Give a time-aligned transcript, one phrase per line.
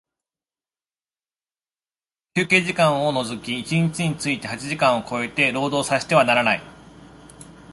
[2.33, 6.61] 休憩時間を除き一日について八時間を超えて、労働させてはならない。